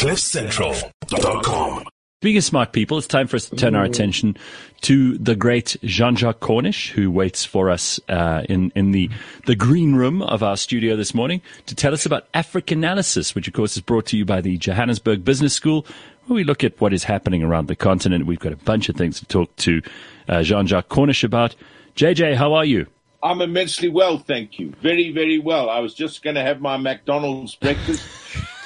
CliffCentral.com. 0.00 1.84
Speaking 2.22 2.38
of 2.38 2.44
smart 2.44 2.72
people, 2.72 2.96
it's 2.96 3.06
time 3.06 3.26
for 3.26 3.36
us 3.36 3.50
to 3.50 3.56
turn 3.56 3.74
our 3.74 3.84
attention 3.84 4.34
to 4.80 5.18
the 5.18 5.36
great 5.36 5.76
Jean-Jacques 5.82 6.40
Cornish, 6.40 6.90
who 6.92 7.10
waits 7.10 7.44
for 7.44 7.68
us 7.68 8.00
uh, 8.08 8.42
in 8.48 8.72
in 8.74 8.92
the 8.92 9.10
the 9.44 9.54
green 9.54 9.94
room 9.94 10.22
of 10.22 10.42
our 10.42 10.56
studio 10.56 10.96
this 10.96 11.12
morning 11.12 11.42
to 11.66 11.74
tell 11.74 11.92
us 11.92 12.06
about 12.06 12.32
Africanalysis, 12.32 13.34
which 13.34 13.46
of 13.46 13.52
course 13.52 13.76
is 13.76 13.82
brought 13.82 14.06
to 14.06 14.16
you 14.16 14.24
by 14.24 14.40
the 14.40 14.56
Johannesburg 14.56 15.22
Business 15.22 15.52
School, 15.52 15.84
where 16.24 16.34
we 16.36 16.44
look 16.44 16.64
at 16.64 16.80
what 16.80 16.94
is 16.94 17.04
happening 17.04 17.42
around 17.42 17.68
the 17.68 17.76
continent. 17.76 18.24
We've 18.24 18.38
got 18.38 18.54
a 18.54 18.56
bunch 18.56 18.88
of 18.88 18.96
things 18.96 19.20
to 19.20 19.26
talk 19.26 19.54
to 19.56 19.82
uh, 20.30 20.42
Jean-Jacques 20.42 20.88
Cornish 20.88 21.24
about. 21.24 21.54
JJ, 21.94 22.36
how 22.36 22.54
are 22.54 22.64
you? 22.64 22.86
I'm 23.22 23.42
immensely 23.42 23.88
well, 23.88 24.18
thank 24.18 24.58
you. 24.58 24.72
Very, 24.80 25.12
very 25.12 25.38
well. 25.38 25.68
I 25.68 25.80
was 25.80 25.94
just 25.94 26.22
going 26.22 26.36
to 26.36 26.42
have 26.42 26.60
my 26.60 26.76
McDonald's 26.76 27.54
breakfast, 27.54 28.02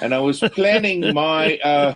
and 0.01 0.15
I 0.15 0.19
was 0.21 0.41
planning 0.41 1.13
my. 1.15 1.57
Uh, 1.59 1.95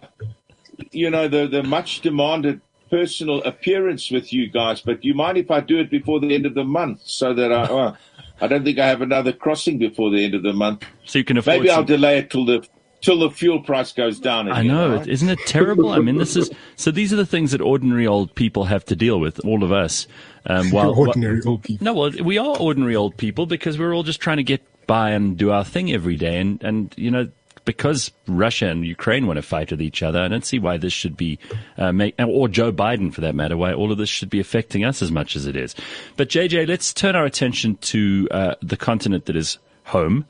you 0.92 1.10
know, 1.10 1.26
the, 1.28 1.46
the 1.48 1.62
much 1.62 2.00
demanded 2.02 2.60
personal 2.90 3.42
appearance 3.42 4.10
with 4.10 4.32
you 4.32 4.48
guys, 4.48 4.80
but 4.80 5.00
do 5.02 5.08
you 5.08 5.14
mind 5.14 5.36
if 5.36 5.50
I 5.50 5.60
do 5.60 5.78
it 5.80 5.90
before 5.90 6.20
the 6.20 6.34
end 6.34 6.46
of 6.46 6.54
the 6.54 6.64
month 6.64 7.02
so 7.04 7.34
that 7.34 7.52
I, 7.52 7.70
well, 7.70 7.96
I 8.40 8.46
don't 8.46 8.64
think 8.64 8.78
I 8.78 8.86
have 8.86 9.02
another 9.02 9.32
crossing 9.32 9.78
before 9.78 10.10
the 10.10 10.24
end 10.24 10.34
of 10.34 10.42
the 10.42 10.52
month. 10.52 10.84
So 11.04 11.18
you 11.18 11.24
can 11.24 11.36
afford 11.36 11.58
Maybe 11.58 11.68
some- 11.68 11.78
I'll 11.80 11.84
delay 11.84 12.18
it 12.18 12.30
till 12.30 12.44
the 12.44 12.66
till 13.00 13.18
the 13.18 13.30
fuel 13.30 13.60
price 13.60 13.92
goes 13.92 14.18
down. 14.18 14.50
I 14.50 14.62
know, 14.62 14.90
all 14.90 14.96
right? 14.98 15.08
isn't 15.08 15.28
it 15.28 15.38
terrible? 15.46 15.90
I 15.90 15.98
mean, 15.98 16.18
this 16.18 16.36
is 16.36 16.50
so. 16.76 16.90
These 16.90 17.12
are 17.12 17.16
the 17.16 17.26
things 17.26 17.52
that 17.52 17.60
ordinary 17.60 18.06
old 18.06 18.34
people 18.34 18.64
have 18.64 18.84
to 18.86 18.96
deal 18.96 19.20
with. 19.20 19.44
All 19.44 19.62
of 19.62 19.72
us. 19.72 20.06
Um, 20.46 20.70
while, 20.70 20.98
ordinary 20.98 21.42
old 21.44 21.62
people. 21.62 21.84
No, 21.84 21.94
well, 21.94 22.10
we 22.22 22.38
are 22.38 22.56
ordinary 22.58 22.96
old 22.96 23.16
people 23.16 23.46
because 23.46 23.78
we're 23.78 23.94
all 23.94 24.02
just 24.02 24.20
trying 24.20 24.38
to 24.38 24.42
get 24.42 24.62
by 24.86 25.10
and 25.10 25.36
do 25.36 25.50
our 25.50 25.64
thing 25.64 25.92
every 25.92 26.16
day. 26.16 26.38
And, 26.38 26.62
and 26.64 26.94
you 26.96 27.10
know, 27.10 27.28
because 27.64 28.10
Russia 28.26 28.66
and 28.68 28.86
Ukraine 28.86 29.26
want 29.26 29.36
to 29.36 29.42
fight 29.42 29.70
with 29.70 29.82
each 29.82 30.02
other, 30.02 30.20
I 30.20 30.28
don't 30.28 30.44
see 30.44 30.58
why 30.58 30.78
this 30.78 30.92
should 30.92 31.18
be, 31.18 31.38
uh, 31.76 31.92
make, 31.92 32.14
or 32.18 32.48
Joe 32.48 32.72
Biden 32.72 33.12
for 33.12 33.20
that 33.20 33.34
matter, 33.34 33.58
why 33.58 33.74
all 33.74 33.92
of 33.92 33.98
this 33.98 34.08
should 34.08 34.30
be 34.30 34.40
affecting 34.40 34.84
us 34.84 35.02
as 35.02 35.12
much 35.12 35.36
as 35.36 35.46
it 35.46 35.54
is. 35.54 35.74
But 36.16 36.30
JJ, 36.30 36.66
let's 36.66 36.94
turn 36.94 37.14
our 37.14 37.26
attention 37.26 37.76
to 37.76 38.26
uh, 38.30 38.54
the 38.62 38.78
continent 38.78 39.26
that 39.26 39.36
is 39.36 39.58
home 39.84 40.24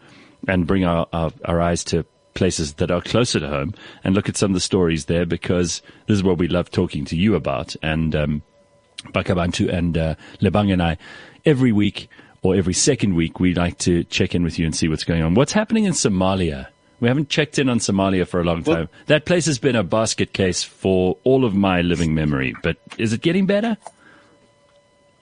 and 0.48 0.66
bring 0.66 0.84
our, 0.84 1.06
our, 1.12 1.32
our 1.44 1.60
eyes 1.60 1.84
to 1.84 2.04
places 2.34 2.74
that 2.74 2.90
are 2.90 3.00
closer 3.00 3.40
to 3.40 3.48
home 3.48 3.74
and 4.04 4.14
look 4.14 4.28
at 4.28 4.36
some 4.36 4.50
of 4.52 4.54
the 4.54 4.60
stories 4.60 5.06
there 5.06 5.26
because 5.26 5.82
this 6.06 6.16
is 6.16 6.22
what 6.22 6.38
we 6.38 6.48
love 6.48 6.70
talking 6.70 7.04
to 7.06 7.16
you 7.16 7.34
about. 7.34 7.74
And, 7.82 8.14
um, 8.14 8.42
Bakabantu 9.12 9.72
and 9.72 9.96
uh, 9.96 10.14
Lebang 10.40 10.72
and 10.72 10.82
I, 10.82 10.98
every 11.44 11.70
week 11.72 12.08
or 12.42 12.56
every 12.56 12.74
second 12.74 13.14
week, 13.14 13.38
we 13.40 13.54
like 13.54 13.78
to 13.78 14.02
check 14.04 14.34
in 14.34 14.42
with 14.42 14.58
you 14.58 14.66
and 14.66 14.74
see 14.74 14.88
what's 14.88 15.04
going 15.04 15.22
on. 15.22 15.34
What's 15.34 15.52
happening 15.52 15.84
in 15.84 15.92
Somalia? 15.92 16.66
We 17.00 17.06
haven't 17.06 17.28
checked 17.28 17.60
in 17.60 17.68
on 17.68 17.78
Somalia 17.78 18.26
for 18.26 18.40
a 18.40 18.44
long 18.44 18.62
Well- 18.64 18.76
time. 18.76 18.88
that 19.06 19.24
place 19.24 19.46
has 19.46 19.58
been 19.58 19.76
a 19.76 19.84
basket 19.84 20.32
case 20.32 20.64
for 20.64 21.16
all 21.22 21.44
of 21.44 21.54
my 21.54 21.80
living 21.80 22.12
memory, 22.14 22.54
but 22.62 22.76
is 22.98 23.12
it 23.12 23.22
getting 23.22 23.46
better? 23.46 23.76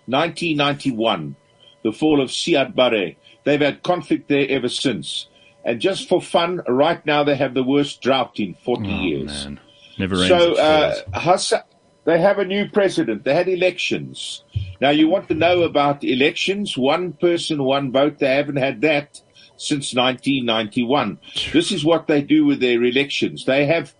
1991, 0.07 1.37
the 1.83 1.93
fall 1.93 2.21
of 2.21 2.31
Siad 2.31 2.75
Barre. 2.75 3.17
They've 3.45 3.61
had 3.61 3.83
conflict 3.83 4.29
there 4.29 4.47
ever 4.49 4.69
since. 4.69 5.27
And 5.67 5.81
just 5.81 6.09
for 6.09 6.23
fun, 6.23 6.63
right 6.69 7.05
now 7.05 7.25
they 7.25 7.35
have 7.35 7.53
the 7.53 7.65
worst 7.65 8.01
drought 8.01 8.39
in 8.39 8.55
40 8.55 8.89
years. 8.89 9.33
Oh, 9.33 9.51
Man, 9.51 9.61
never 9.99 10.15
rains. 10.15 10.29
So 10.29 10.55
uh. 10.55 10.95
Hassan, 11.13 11.63
they 12.05 12.21
have 12.21 12.39
a 12.39 12.45
new 12.45 12.71
president. 12.71 13.25
They 13.25 13.35
had 13.35 13.49
elections. 13.49 14.45
Now 14.81 14.91
you 14.91 15.09
want 15.09 15.27
to 15.27 15.35
know 15.35 15.63
about 15.63 16.05
elections? 16.05 16.79
One 16.79 17.15
person, 17.15 17.65
one 17.65 17.91
vote. 17.91 18.21
They 18.21 18.37
haven't 18.37 18.57
had 18.57 18.81
that 18.83 19.21
since 19.57 19.93
1991. 19.93 21.19
This 21.53 21.73
is 21.73 21.85
what 21.85 22.07
they 22.07 22.23
do 22.23 22.47
with 22.47 22.61
their 22.61 22.85
elections. 22.85 23.45
They 23.45 23.67
have 23.67 23.93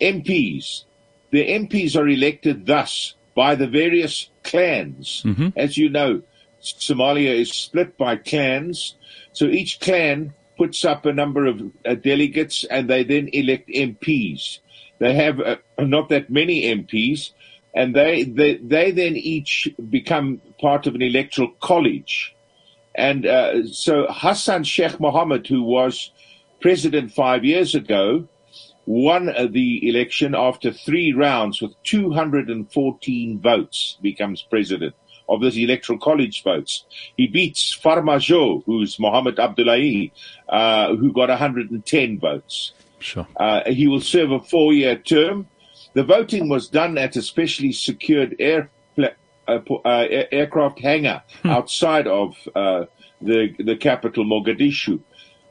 MPs. 0.00 0.84
The 1.32 1.44
MPs 1.48 1.96
are 1.96 2.06
elected 2.06 2.66
thus 2.66 3.16
by 3.34 3.56
the 3.56 3.66
various 3.66 4.30
clans. 4.44 5.24
As 5.56 5.76
you 5.76 5.88
know, 5.88 6.22
Somalia 6.62 7.34
is 7.34 7.52
split 7.52 7.98
by 7.98 8.16
clans. 8.16 8.94
So 9.32 9.46
each 9.46 9.80
clan 9.80 10.34
puts 10.58 10.84
up 10.84 11.06
a 11.06 11.12
number 11.12 11.46
of 11.46 11.62
uh, 11.86 11.94
delegates 11.94 12.64
and 12.64 12.90
they 12.90 13.04
then 13.04 13.28
elect 13.32 13.68
MPs. 13.68 14.58
They 14.98 15.14
have 15.14 15.40
uh, 15.40 15.56
not 15.78 16.08
that 16.10 16.28
many 16.28 16.62
MPs 16.62 17.30
and 17.74 17.94
they, 17.94 18.24
they, 18.24 18.56
they 18.56 18.90
then 18.90 19.16
each 19.16 19.68
become 19.88 20.42
part 20.60 20.86
of 20.86 20.94
an 20.94 21.02
electoral 21.02 21.52
college. 21.60 22.34
And 22.94 23.26
uh, 23.26 23.66
so 23.66 24.06
Hassan 24.10 24.64
Sheikh 24.64 24.98
Mohammed, 24.98 25.46
who 25.46 25.62
was 25.62 26.10
president 26.60 27.12
five 27.12 27.44
years 27.44 27.76
ago, 27.76 28.26
won 28.86 29.28
uh, 29.28 29.46
the 29.48 29.88
election 29.88 30.34
after 30.34 30.72
three 30.72 31.12
rounds 31.12 31.62
with 31.62 31.72
214 31.84 33.38
votes, 33.40 33.98
becomes 34.02 34.42
president 34.42 34.94
of 35.28 35.40
this 35.40 35.56
electoral 35.56 35.98
college 35.98 36.42
votes. 36.42 36.84
He 37.16 37.26
beats 37.26 37.76
Farmajo, 37.76 38.62
who's 38.64 38.98
Mohammed 38.98 39.38
Abdullahi, 39.38 40.12
uh, 40.48 40.96
who 40.96 41.12
got 41.12 41.28
110 41.28 42.18
votes. 42.18 42.72
sure. 42.98 43.26
Uh, 43.36 43.70
he 43.70 43.86
will 43.86 44.00
serve 44.00 44.30
a 44.32 44.40
four-year 44.40 44.96
term. 44.96 45.46
The 45.94 46.04
voting 46.04 46.48
was 46.48 46.68
done 46.68 46.98
at 46.98 47.16
a 47.16 47.22
specially 47.22 47.72
secured 47.72 48.36
air, 48.38 48.70
uh, 48.98 49.08
uh, 49.48 50.06
aircraft 50.30 50.80
hangar 50.80 51.22
outside 51.44 52.06
of 52.06 52.36
uh, 52.54 52.84
the 53.20 53.54
the 53.58 53.76
capital, 53.76 54.24
Mogadishu. 54.24 55.00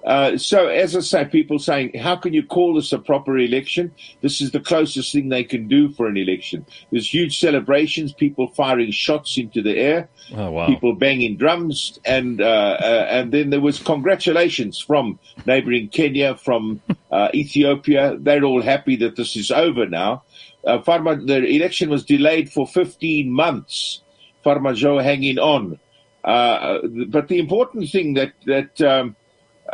Uh, 0.07 0.37
so, 0.37 0.67
as 0.67 0.95
I 0.95 1.01
say, 1.01 1.25
people 1.25 1.59
saying, 1.59 1.91
how 1.99 2.15
can 2.15 2.31
you 2.33 2.41
call 2.41 2.73
this 2.75 2.93
a 2.93 2.97
proper 2.97 3.37
election? 3.37 3.91
This 4.21 4.39
is 4.39 4.51
the 4.51 4.61
closest 4.61 5.11
thing 5.11 5.27
they 5.27 5.43
can 5.43 5.67
do 5.67 5.89
for 5.91 6.07
an 6.07 6.15
election. 6.15 6.65
There's 6.91 7.13
huge 7.13 7.37
celebrations, 7.37 8.13
people 8.13 8.47
firing 8.55 8.91
shots 8.91 9.37
into 9.37 9.61
the 9.61 9.75
air 9.77 10.07
Oh, 10.33 10.49
wow. 10.51 10.67
people 10.67 10.95
banging 10.95 11.35
drums, 11.35 11.99
and 12.05 12.39
uh, 12.39 12.77
uh, 12.79 13.07
and 13.09 13.33
then 13.33 13.49
there 13.49 13.59
was 13.59 13.79
congratulations 13.79 14.79
from 14.79 15.19
neighboring 15.45 15.89
Kenya, 15.89 16.35
from 16.37 16.79
uh, 17.11 17.27
Ethiopia. 17.33 18.15
They're 18.17 18.45
all 18.45 18.61
happy 18.61 18.95
that 18.97 19.17
this 19.17 19.35
is 19.35 19.51
over 19.51 19.85
now. 19.87 20.23
Uh, 20.65 20.79
Farma, 20.79 21.19
the 21.27 21.45
election 21.45 21.89
was 21.89 22.05
delayed 22.05 22.49
for 22.51 22.65
15 22.65 23.29
months. 23.29 24.01
Farmajo 24.45 25.03
hanging 25.03 25.37
on, 25.37 25.77
uh, 26.23 26.79
but 27.09 27.27
the 27.27 27.39
important 27.39 27.89
thing 27.89 28.13
that 28.13 28.31
that 28.45 28.79
um, 28.81 29.15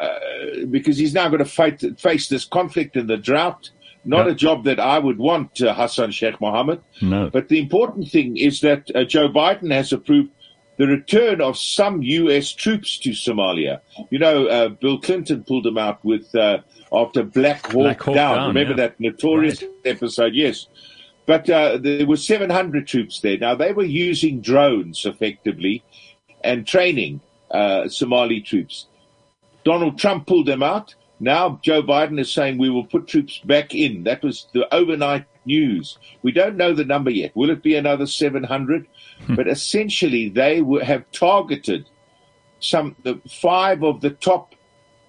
uh, 0.03 0.65
because 0.69 0.97
he's 0.97 1.13
now 1.13 1.27
going 1.29 1.39
to 1.43 1.45
fight 1.61 1.81
face 1.99 2.27
this 2.27 2.45
conflict 2.45 2.95
and 2.95 3.09
the 3.09 3.17
drought. 3.17 3.69
Not 4.05 4.25
Yeah. 4.25 4.33
a 4.33 4.35
job 4.35 4.63
that 4.65 4.79
I 4.81 4.99
would 4.99 5.17
want, 5.17 5.61
uh, 5.61 5.73
Hassan 5.73 6.11
Sheikh 6.11 6.41
Mohammed. 6.41 6.81
No. 7.01 7.29
But 7.31 7.47
the 7.47 7.57
important 7.59 8.09
thing 8.11 8.35
is 8.35 8.59
that 8.59 8.91
uh, 8.93 9.05
Joe 9.05 9.29
Biden 9.29 9.71
has 9.73 9.93
approved 9.93 10.29
the 10.77 10.87
return 10.87 11.39
of 11.39 11.57
some 11.57 12.01
U.S. 12.01 12.51
troops 12.51 12.97
to 12.99 13.11
Somalia. 13.11 13.79
You 14.09 14.19
know, 14.19 14.47
uh, 14.47 14.69
Bill 14.69 14.99
Clinton 14.99 15.43
pulled 15.45 15.63
them 15.63 15.77
out 15.77 16.03
with 16.03 16.33
uh, 16.35 16.57
after 16.91 17.23
Black 17.23 17.61
Hawk, 17.67 17.73
Black 17.73 18.01
Hawk 18.03 18.15
Down. 18.15 18.35
Down, 18.37 18.47
Remember 18.49 18.71
yeah. 18.71 18.87
that 18.87 18.99
notorious 18.99 19.61
Right. 19.61 19.71
episode? 19.85 20.33
Yes. 20.33 20.67
But 21.25 21.49
uh, 21.49 21.77
there 21.77 22.05
were 22.05 22.17
700 22.17 22.85
troops 22.85 23.21
there. 23.21 23.37
Now 23.37 23.55
they 23.55 23.71
were 23.71 23.85
using 23.85 24.41
drones 24.41 25.05
effectively 25.05 25.81
and 26.43 26.67
training 26.67 27.21
uh, 27.51 27.87
Somali 27.87 28.41
troops. 28.41 28.87
Donald 29.63 29.97
Trump 29.97 30.27
pulled 30.27 30.47
them 30.47 30.63
out. 30.63 30.95
Now 31.19 31.59
Joe 31.63 31.81
Biden 31.81 32.19
is 32.19 32.33
saying 32.33 32.57
we 32.57 32.69
will 32.69 32.85
put 32.85 33.07
troops 33.07 33.39
back 33.39 33.73
in. 33.73 34.03
That 34.03 34.23
was 34.23 34.47
the 34.53 34.71
overnight 34.73 35.25
news. 35.45 35.97
We 36.21 36.31
don't 36.31 36.57
know 36.57 36.73
the 36.73 36.85
number 36.85 37.11
yet. 37.11 37.35
Will 37.35 37.49
it 37.49 37.63
be 37.63 37.75
another 37.75 38.07
700? 38.07 38.87
but 39.29 39.47
essentially, 39.47 40.29
they 40.29 40.61
have 40.83 41.09
targeted 41.11 41.89
some 42.59 42.95
the 43.03 43.21
five 43.29 43.83
of 43.83 44.01
the 44.01 44.09
top 44.09 44.55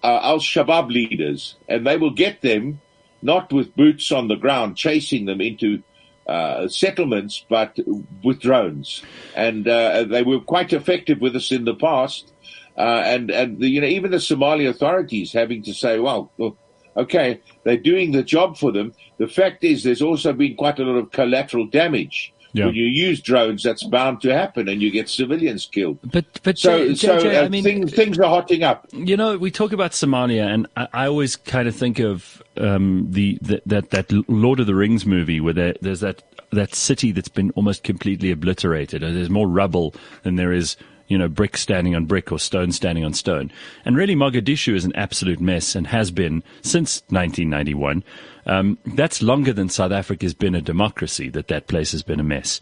uh, 0.03 0.20
Al 0.22 0.38
Shabaab 0.38 0.88
leaders, 0.91 1.56
and 1.69 1.87
they 1.87 1.97
will 1.97 2.10
get 2.10 2.43
them 2.43 2.81
not 3.22 3.53
with 3.53 3.75
boots 3.75 4.12
on 4.12 4.28
the 4.28 4.37
ground 4.37 4.76
chasing 4.76 5.25
them 5.25 5.40
into 5.40 5.82
uh, 6.26 6.69
settlements, 6.69 7.44
but 7.49 7.79
with 8.23 8.40
drones. 8.40 9.02
And 9.34 9.67
uh, 9.67 10.05
they 10.05 10.23
were 10.23 10.40
quite 10.40 10.73
effective 10.73 11.20
with 11.20 11.34
us 11.34 11.50
in 11.50 11.64
the 11.64 11.75
past. 11.75 12.32
Uh, 12.76 13.03
and 13.05 13.31
and 13.31 13.59
the, 13.59 13.69
you 13.69 13.81
know 13.81 13.87
even 13.87 14.11
the 14.11 14.21
Somali 14.21 14.67
authorities 14.67 15.32
having 15.32 15.62
to 15.62 15.73
say, 15.73 16.00
well, 16.00 16.32
well, 16.38 16.56
okay, 16.97 17.41
they're 17.62 17.76
doing 17.76 18.12
the 18.12 18.23
job 18.23 18.56
for 18.56 18.73
them. 18.73 18.93
The 19.19 19.29
fact 19.29 19.62
is, 19.65 19.85
there's 19.85 20.03
also 20.03 20.32
been 20.32 20.56
quite 20.56 20.79
a 20.79 20.85
lot 20.85 20.97
of 20.97 21.11
collateral 21.12 21.67
damage. 21.67 22.32
Yeah. 22.53 22.67
When 22.67 22.76
you 22.76 22.87
use 22.87 23.21
drones, 23.21 23.65
that's 23.65 23.82
bound 23.82 24.21
to 24.23 24.32
happen, 24.32 24.69
and 24.69 24.81
you 24.81 24.93
get 24.93 25.09
civilians 25.09 25.67
killed. 25.67 25.99
But 26.05 26.25
but 26.44 26.56
So, 26.56 26.87
J- 26.88 26.94
so 26.94 27.17
uh, 27.17 27.43
I 27.44 27.49
mean, 27.49 27.65
things 27.65 27.93
things 27.93 28.17
are 28.19 28.29
hotting 28.29 28.62
up. 28.62 28.87
You 28.93 29.17
know, 29.17 29.37
we 29.37 29.50
talk 29.50 29.73
about 29.73 29.91
Somalia, 29.91 30.47
and 30.47 30.69
I, 30.77 30.87
I 30.93 31.06
always 31.09 31.35
kind 31.35 31.67
of 31.67 31.75
think 31.75 31.99
of 31.99 32.41
um, 32.56 33.09
the, 33.11 33.38
the 33.43 33.61
that 33.67 33.91
that 33.91 34.12
Lord 34.29 34.61
of 34.61 34.67
the 34.67 34.75
Rings 34.77 35.05
movie 35.05 35.41
where 35.41 35.53
there, 35.53 35.75
there's 35.81 35.99
that 36.00 36.23
that 36.50 36.77
city 36.77 37.11
that's 37.11 37.29
been 37.29 37.50
almost 37.53 37.82
completely 37.82 38.31
obliterated. 38.31 39.03
There's 39.03 39.31
more 39.31 39.49
rubble 39.49 39.93
than 40.23 40.37
there 40.37 40.53
is 40.53 40.77
you 41.09 41.19
know, 41.19 41.29
brick 41.29 41.56
standing 41.56 41.95
on 41.95 42.06
brick 42.06 42.33
or 42.33 42.39
stone 42.39 42.73
standing 42.73 43.05
on 43.05 43.12
stone. 43.12 43.51
And 43.85 43.97
really, 43.97 44.15
Mogadishu 44.15 44.75
is 44.75 44.85
an 44.85 44.95
absolute 44.95 45.41
mess 45.41 45.75
and 45.75 45.87
has 45.87 46.11
been 46.11 46.43
since 46.62 47.03
1991. 47.09 48.03
Um, 48.47 48.79
that's 48.87 49.23
longer 49.23 49.53
than 49.53 49.69
South 49.69 49.93
Africa's 49.93 50.35
been 50.35 50.55
a 50.55 50.61
democracy. 50.61 51.29
That 51.29 51.49
that 51.49 51.67
place 51.67 51.93
has 51.93 52.03
been 52.03 52.21
a 52.21 52.25
mess. 52.25 52.61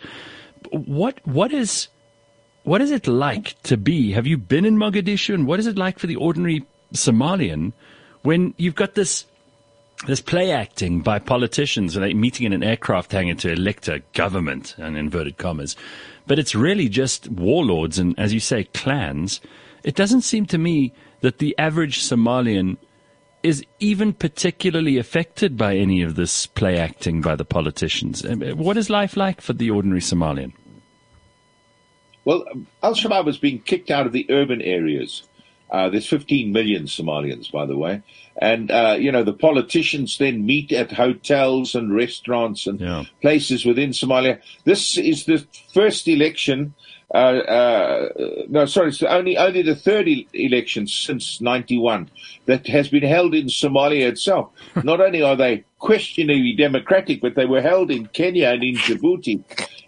What 0.70 1.20
what 1.26 1.52
is 1.52 1.88
what 2.64 2.80
is 2.80 2.90
it 2.90 3.06
like 3.06 3.60
to 3.64 3.76
be? 3.76 4.12
Have 4.12 4.26
you 4.26 4.38
been 4.38 4.64
in 4.64 4.76
Mogadishu, 4.76 5.34
and 5.34 5.46
what 5.46 5.60
is 5.60 5.66
it 5.66 5.76
like 5.76 5.98
for 5.98 6.06
the 6.06 6.16
ordinary 6.16 6.64
Somalian 6.94 7.72
when 8.22 8.54
you've 8.56 8.74
got 8.74 8.94
this 8.94 9.26
this 10.06 10.20
play 10.20 10.50
acting 10.50 11.00
by 11.00 11.18
politicians 11.18 11.96
and 11.96 12.20
meeting 12.20 12.46
in 12.46 12.52
an 12.52 12.62
aircraft 12.62 13.12
hangar 13.12 13.34
to 13.34 13.52
elect 13.52 13.88
a 13.88 14.00
government, 14.14 14.74
in 14.78 14.96
inverted 14.96 15.38
commas, 15.38 15.76
but 16.26 16.38
it's 16.38 16.54
really 16.54 16.88
just 16.88 17.28
warlords 17.28 17.98
and, 17.98 18.18
as 18.18 18.32
you 18.32 18.40
say, 18.40 18.64
clans. 18.64 19.40
It 19.84 19.94
doesn't 19.94 20.22
seem 20.22 20.46
to 20.46 20.58
me 20.58 20.92
that 21.20 21.38
the 21.38 21.56
average 21.58 22.00
Somalian 22.00 22.76
is 23.42 23.64
even 23.80 24.12
particularly 24.12 24.98
affected 24.98 25.56
by 25.56 25.76
any 25.76 26.02
of 26.02 26.14
this 26.14 26.46
play 26.46 26.78
acting 26.78 27.20
by 27.20 27.34
the 27.34 27.44
politicians. 27.44 28.24
Um, 28.24 28.40
what 28.56 28.76
is 28.76 28.88
life 28.88 29.16
like 29.16 29.40
for 29.40 29.52
the 29.52 29.70
ordinary 29.70 30.00
Somalian? 30.00 30.52
Well, 32.24 32.44
Al 32.82 32.94
Shabaab 32.94 33.26
is 33.26 33.38
being 33.38 33.60
kicked 33.60 33.90
out 33.90 34.06
of 34.06 34.12
the 34.12 34.26
urban 34.30 34.62
areas. 34.62 35.24
Uh, 35.72 35.88
there's 35.88 36.06
15 36.06 36.52
million 36.52 36.84
Somalians, 36.84 37.50
by 37.50 37.64
the 37.64 37.76
way. 37.78 38.02
And, 38.36 38.70
uh, 38.70 38.96
you 39.00 39.10
know, 39.10 39.24
the 39.24 39.32
politicians 39.32 40.18
then 40.18 40.44
meet 40.44 40.70
at 40.70 40.92
hotels 40.92 41.74
and 41.74 41.94
restaurants 41.94 42.66
and 42.66 42.78
yeah. 42.78 43.04
places 43.22 43.64
within 43.64 43.90
Somalia. 43.90 44.38
This 44.64 44.98
is 44.98 45.24
the 45.24 45.46
first 45.72 46.06
election. 46.08 46.74
Uh, 47.14 47.16
uh 47.16 48.08
no, 48.48 48.64
sorry, 48.64 48.88
it's 48.88 49.02
only 49.02 49.36
only 49.36 49.60
the 49.60 49.76
third 49.76 50.08
e- 50.08 50.26
election 50.32 50.86
since 50.86 51.42
'91 51.42 52.10
that 52.46 52.66
has 52.68 52.88
been 52.88 53.02
held 53.02 53.34
in 53.34 53.48
Somalia 53.48 54.08
itself. 54.08 54.50
Not 54.82 55.02
only 55.02 55.20
are 55.20 55.36
they 55.36 55.64
questionably 55.78 56.54
democratic, 56.56 57.20
but 57.20 57.34
they 57.34 57.44
were 57.44 57.60
held 57.60 57.90
in 57.90 58.06
Kenya 58.06 58.48
and 58.48 58.62
in 58.62 58.76
Djibouti, 58.76 59.44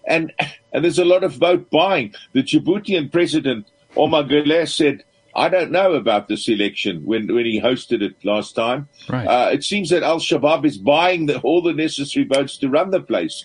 and 0.06 0.34
and 0.72 0.84
there's 0.84 0.98
a 0.98 1.04
lot 1.06 1.24
of 1.24 1.32
vote 1.32 1.70
buying. 1.70 2.14
The 2.34 2.42
Djiboutian 2.42 3.10
president 3.10 3.70
Omar 3.96 4.24
Guelleh 4.24 4.68
said 4.68 5.02
I 5.36 5.48
don't 5.48 5.72
know 5.72 5.94
about 5.94 6.28
this 6.28 6.48
election 6.48 7.04
when, 7.04 7.32
when 7.34 7.44
he 7.44 7.60
hosted 7.60 8.02
it 8.02 8.24
last 8.24 8.54
time. 8.54 8.88
Right. 9.08 9.26
Uh, 9.26 9.50
it 9.52 9.64
seems 9.64 9.90
that 9.90 10.02
Al 10.02 10.20
Shabaab 10.20 10.64
is 10.64 10.78
buying 10.78 11.26
the, 11.26 11.40
all 11.40 11.60
the 11.60 11.72
necessary 11.72 12.24
votes 12.24 12.56
to 12.58 12.68
run 12.68 12.90
the 12.90 13.00
place. 13.00 13.44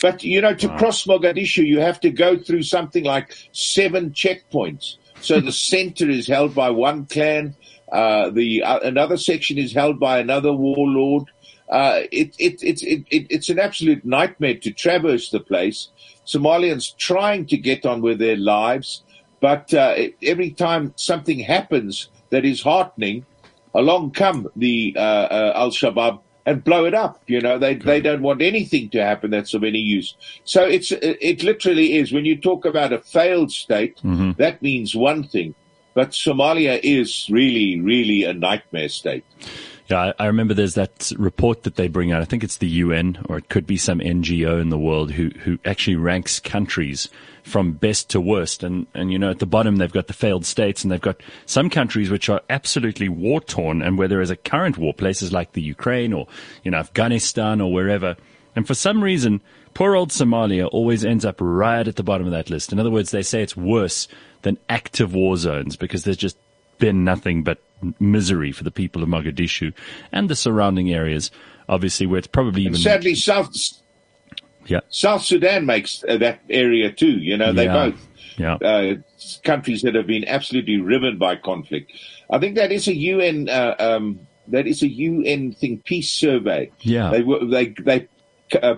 But, 0.00 0.24
you 0.24 0.40
know, 0.40 0.54
to 0.54 0.68
wow. 0.68 0.78
cross 0.78 1.04
Mogadishu, 1.04 1.66
you 1.66 1.80
have 1.80 2.00
to 2.00 2.10
go 2.10 2.38
through 2.38 2.62
something 2.62 3.04
like 3.04 3.34
seven 3.52 4.10
checkpoints. 4.12 4.96
So 5.20 5.40
the 5.40 5.52
center 5.72 6.08
is 6.08 6.26
held 6.26 6.54
by 6.54 6.70
one 6.70 7.06
clan. 7.06 7.54
Uh, 7.90 8.30
the 8.30 8.62
uh, 8.62 8.80
another 8.80 9.16
section 9.16 9.58
is 9.58 9.72
held 9.72 10.00
by 10.00 10.18
another 10.18 10.52
warlord. 10.52 11.30
Uh, 11.68 12.02
it, 12.12 12.34
it, 12.38 12.62
it, 12.62 12.82
it, 12.82 13.26
it's 13.30 13.48
an 13.48 13.58
absolute 13.58 14.04
nightmare 14.04 14.56
to 14.56 14.70
traverse 14.70 15.30
the 15.30 15.40
place. 15.40 15.88
Somalians 16.24 16.96
trying 16.96 17.46
to 17.46 17.56
get 17.56 17.86
on 17.86 18.02
with 18.02 18.18
their 18.18 18.36
lives. 18.36 19.02
But 19.40 19.72
uh, 19.74 19.94
every 20.22 20.50
time 20.50 20.92
something 20.96 21.38
happens 21.38 22.08
that 22.30 22.44
is 22.44 22.62
heartening, 22.62 23.26
along 23.74 24.12
come 24.12 24.48
the 24.56 24.94
uh, 24.96 25.00
uh, 25.00 25.52
Al 25.54 25.70
Shabaab 25.70 26.20
and 26.46 26.62
blow 26.62 26.84
it 26.84 26.94
up. 26.94 27.22
You 27.26 27.40
know, 27.40 27.58
they 27.58 27.74
they 27.74 28.00
don't 28.00 28.22
want 28.22 28.40
anything 28.40 28.88
to 28.90 29.04
happen 29.04 29.30
that's 29.30 29.52
of 29.52 29.64
any 29.64 29.80
use. 29.80 30.16
So 30.44 30.64
it's 30.64 30.92
it 30.92 31.42
literally 31.42 31.96
is 31.96 32.12
when 32.12 32.24
you 32.24 32.36
talk 32.36 32.64
about 32.64 32.92
a 32.92 33.00
failed 33.00 33.52
state, 33.52 33.96
mm-hmm. 33.98 34.32
that 34.38 34.62
means 34.62 34.94
one 34.94 35.24
thing, 35.24 35.54
but 35.94 36.10
Somalia 36.10 36.80
is 36.82 37.28
really 37.30 37.80
really 37.80 38.24
a 38.24 38.32
nightmare 38.32 38.88
state. 38.88 39.24
Yeah, 39.88 40.12
I, 40.18 40.26
remember 40.26 40.52
there's 40.52 40.74
that 40.74 41.12
report 41.16 41.62
that 41.62 41.76
they 41.76 41.86
bring 41.86 42.10
out. 42.10 42.20
I 42.20 42.24
think 42.24 42.42
it's 42.42 42.56
the 42.56 42.66
UN 42.66 43.24
or 43.28 43.38
it 43.38 43.48
could 43.48 43.68
be 43.68 43.76
some 43.76 44.00
NGO 44.00 44.60
in 44.60 44.68
the 44.68 44.78
world 44.78 45.12
who, 45.12 45.30
who 45.44 45.58
actually 45.64 45.94
ranks 45.94 46.40
countries 46.40 47.08
from 47.44 47.72
best 47.72 48.10
to 48.10 48.20
worst. 48.20 48.64
And, 48.64 48.88
and, 48.94 49.12
you 49.12 49.18
know, 49.18 49.30
at 49.30 49.38
the 49.38 49.46
bottom, 49.46 49.76
they've 49.76 49.92
got 49.92 50.08
the 50.08 50.12
failed 50.12 50.44
states 50.44 50.82
and 50.82 50.90
they've 50.90 51.00
got 51.00 51.20
some 51.46 51.70
countries 51.70 52.10
which 52.10 52.28
are 52.28 52.42
absolutely 52.50 53.08
war 53.08 53.40
torn 53.40 53.80
and 53.80 53.96
where 53.96 54.08
there 54.08 54.20
is 54.20 54.30
a 54.30 54.36
current 54.36 54.76
war, 54.76 54.92
places 54.92 55.32
like 55.32 55.52
the 55.52 55.62
Ukraine 55.62 56.12
or, 56.12 56.26
you 56.64 56.72
know, 56.72 56.78
Afghanistan 56.78 57.60
or 57.60 57.72
wherever. 57.72 58.16
And 58.56 58.66
for 58.66 58.74
some 58.74 59.04
reason, 59.04 59.40
poor 59.72 59.94
old 59.94 60.10
Somalia 60.10 60.68
always 60.72 61.04
ends 61.04 61.24
up 61.24 61.36
right 61.38 61.86
at 61.86 61.94
the 61.94 62.02
bottom 62.02 62.26
of 62.26 62.32
that 62.32 62.50
list. 62.50 62.72
In 62.72 62.80
other 62.80 62.90
words, 62.90 63.12
they 63.12 63.22
say 63.22 63.40
it's 63.40 63.56
worse 63.56 64.08
than 64.42 64.58
active 64.68 65.14
war 65.14 65.36
zones 65.36 65.76
because 65.76 66.02
there's 66.02 66.16
just 66.16 66.36
been 66.78 67.04
nothing 67.04 67.42
but 67.42 67.58
misery 68.00 68.52
for 68.52 68.64
the 68.64 68.70
people 68.70 69.02
of 69.02 69.08
Mogadishu 69.08 69.72
and 70.12 70.28
the 70.28 70.36
surrounding 70.36 70.92
areas, 70.92 71.30
obviously, 71.68 72.06
where 72.06 72.18
it's 72.18 72.26
probably 72.26 72.62
even. 72.62 72.74
And 72.74 72.82
sadly, 72.82 73.14
South, 73.14 73.54
yeah. 74.66 74.80
South 74.88 75.22
Sudan 75.22 75.66
makes 75.66 76.04
uh, 76.08 76.16
that 76.18 76.40
area 76.48 76.92
too. 76.92 77.18
You 77.18 77.36
know, 77.36 77.52
they 77.52 77.64
yeah. 77.64 77.72
both. 77.72 78.08
Yeah. 78.38 78.54
Uh, 78.56 78.94
countries 79.44 79.82
that 79.82 79.94
have 79.94 80.06
been 80.06 80.26
absolutely 80.26 80.78
riven 80.78 81.16
by 81.16 81.36
conflict. 81.36 81.92
I 82.30 82.38
think 82.38 82.56
that 82.56 82.70
is 82.70 82.86
a 82.86 82.94
UN, 82.94 83.48
uh, 83.48 83.76
um, 83.78 84.26
that 84.48 84.66
is 84.66 84.82
a 84.82 84.88
UN 84.88 85.52
thing, 85.52 85.80
peace 85.84 86.10
survey. 86.10 86.70
Yeah. 86.80 87.10
They, 87.10 87.22
they, 87.22 87.74
they, 87.82 88.08
uh, 88.60 88.76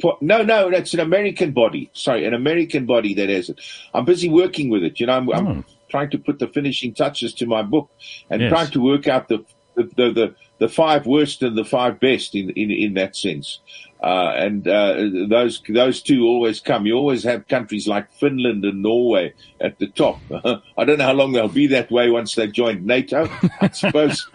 put, 0.00 0.20
no, 0.20 0.42
no, 0.42 0.70
that's 0.70 0.94
an 0.94 1.00
American 1.00 1.52
body. 1.52 1.90
Sorry, 1.92 2.24
an 2.24 2.34
American 2.34 2.86
body 2.86 3.14
that 3.14 3.28
has 3.28 3.50
it. 3.50 3.60
I'm 3.94 4.04
busy 4.04 4.28
working 4.28 4.68
with 4.68 4.82
it. 4.82 4.98
You 4.98 5.06
know, 5.06 5.16
I'm, 5.16 5.30
I'm 5.30 5.46
oh 5.46 5.64
trying 5.88 6.10
to 6.10 6.18
put 6.18 6.38
the 6.38 6.48
finishing 6.48 6.94
touches 6.94 7.34
to 7.34 7.46
my 7.46 7.62
book 7.62 7.90
and 8.30 8.42
yes. 8.42 8.50
trying 8.50 8.70
to 8.70 8.80
work 8.80 9.08
out 9.08 9.28
the, 9.28 9.44
the, 9.76 9.84
the, 9.96 10.34
the, 10.58 10.68
five 10.68 11.06
worst 11.06 11.42
and 11.42 11.56
the 11.56 11.64
five 11.64 12.00
best 12.00 12.34
in, 12.34 12.50
in, 12.50 12.70
in 12.70 12.94
that 12.94 13.16
sense. 13.16 13.60
Uh, 14.00 14.32
and 14.36 14.68
uh, 14.68 14.94
those 15.28 15.60
those 15.68 16.00
two 16.00 16.22
always 16.22 16.60
come. 16.60 16.86
You 16.86 16.94
always 16.94 17.24
have 17.24 17.48
countries 17.48 17.88
like 17.88 18.12
Finland 18.12 18.64
and 18.64 18.80
Norway 18.80 19.34
at 19.60 19.78
the 19.80 19.88
top. 19.88 20.20
I 20.78 20.84
don't 20.84 20.98
know 20.98 21.04
how 21.04 21.14
long 21.14 21.32
they'll 21.32 21.48
be 21.48 21.66
that 21.68 21.90
way 21.90 22.08
once 22.08 22.36
they've 22.36 22.52
joined 22.52 22.86
NATO. 22.86 23.28
I 23.60 23.68
suppose 23.72 24.28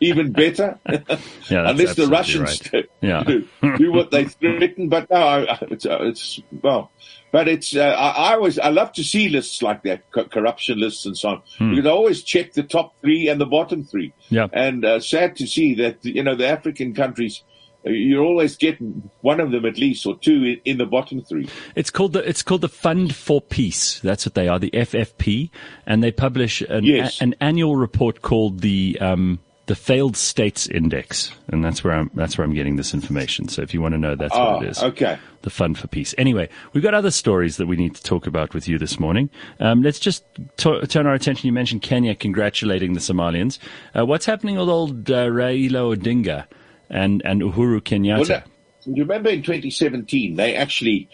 even 0.00 0.32
better, 0.32 0.78
yeah, 0.88 0.98
unless 1.68 1.96
the 1.96 2.06
Russians 2.06 2.62
right. 2.72 2.88
yeah. 3.02 3.22
do, 3.22 3.46
do, 3.76 3.92
what 3.92 4.10
they 4.10 4.24
threaten. 4.24 4.88
But 4.88 5.10
no, 5.10 5.46
it's, 5.62 5.84
uh, 5.84 5.98
it's 6.00 6.40
well, 6.62 6.90
but 7.30 7.46
it's 7.46 7.76
uh, 7.76 7.82
I, 7.82 8.30
I, 8.30 8.34
always 8.34 8.58
I 8.58 8.70
love 8.70 8.92
to 8.94 9.04
see 9.04 9.28
lists 9.28 9.62
like 9.62 9.82
that, 9.82 10.10
co- 10.12 10.28
corruption 10.28 10.80
lists 10.80 11.04
and 11.04 11.16
so 11.16 11.28
on, 11.28 11.42
hmm. 11.58 11.70
because 11.74 11.86
I 11.86 11.90
always 11.90 12.22
check 12.22 12.54
the 12.54 12.62
top 12.62 12.98
three 13.02 13.28
and 13.28 13.38
the 13.38 13.46
bottom 13.46 13.84
three. 13.84 14.14
Yeah. 14.30 14.46
And 14.50 14.82
uh, 14.82 15.00
sad 15.00 15.36
to 15.36 15.46
see 15.46 15.74
that 15.74 16.02
you 16.06 16.22
know 16.22 16.34
the 16.34 16.48
African 16.48 16.94
countries 16.94 17.42
you're 17.84 18.24
always 18.24 18.56
getting 18.56 19.10
one 19.22 19.40
of 19.40 19.50
them 19.50 19.64
at 19.64 19.78
least 19.78 20.06
or 20.06 20.18
two 20.18 20.58
in, 20.64 20.78
the 20.78 20.86
bottom 20.86 21.22
three. 21.22 21.48
It's 21.74 21.90
called 21.90 22.12
the 22.12 22.28
it's 22.28 22.42
called 22.42 22.60
the 22.60 22.68
Fund 22.68 23.14
for 23.14 23.40
Peace. 23.40 24.00
That's 24.00 24.26
what 24.26 24.34
they 24.34 24.48
are, 24.48 24.58
the 24.58 24.70
FFP, 24.70 25.50
and 25.86 26.02
they 26.02 26.12
publish 26.12 26.60
an, 26.62 26.84
yes. 26.84 27.20
a, 27.20 27.24
an 27.24 27.34
annual 27.40 27.76
report 27.76 28.22
called 28.22 28.60
the 28.60 28.98
um, 29.00 29.38
the 29.70 29.76
Failed 29.76 30.16
States 30.16 30.66
Index, 30.66 31.30
and 31.46 31.64
that's 31.64 31.84
where 31.84 31.92
I'm 31.92 32.10
that's 32.14 32.36
where 32.36 32.44
I'm 32.44 32.54
getting 32.54 32.74
this 32.74 32.92
information. 32.92 33.46
So 33.46 33.62
if 33.62 33.72
you 33.72 33.80
want 33.80 33.92
to 33.92 33.98
know, 33.98 34.16
that's 34.16 34.34
what 34.34 34.64
it 34.64 34.78
ah. 34.82 34.86
Okay. 34.86 35.18
The 35.42 35.50
Fund 35.50 35.78
for 35.78 35.86
Peace. 35.86 36.12
Anyway, 36.18 36.48
we've 36.72 36.82
got 36.82 36.92
other 36.92 37.12
stories 37.12 37.56
that 37.56 37.66
we 37.66 37.76
need 37.76 37.94
to 37.94 38.02
talk 38.02 38.26
about 38.26 38.52
with 38.52 38.66
you 38.66 38.78
this 38.78 38.98
morning. 38.98 39.30
Um, 39.60 39.80
let's 39.82 40.00
just 40.00 40.24
t- 40.56 40.80
turn 40.86 41.06
our 41.06 41.14
attention. 41.14 41.46
You 41.46 41.52
mentioned 41.52 41.82
Kenya 41.82 42.16
congratulating 42.16 42.94
the 42.94 43.00
Somalians. 43.00 43.58
Uh, 43.96 44.04
what's 44.04 44.26
happening 44.26 44.56
with 44.56 44.68
old 44.68 45.08
uh, 45.08 45.28
Raila 45.28 45.96
Odinga 45.96 46.46
and 46.90 47.22
and 47.24 47.42
Uhuru 47.42 47.80
Kenyatta? 47.80 48.28
Well, 48.28 48.42
you 48.86 49.02
remember 49.02 49.30
in 49.30 49.42
2017 49.42 50.36
they 50.36 50.56
actually 50.56 51.08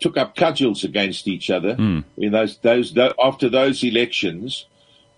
took 0.00 0.16
up 0.16 0.36
cudgels 0.36 0.84
against 0.84 1.26
each 1.26 1.50
other 1.50 1.74
mm. 1.74 2.04
in 2.16 2.30
those, 2.30 2.56
those, 2.58 2.96
after 3.20 3.48
those 3.48 3.82
elections 3.82 4.66